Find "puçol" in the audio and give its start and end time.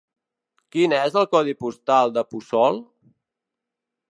2.33-2.81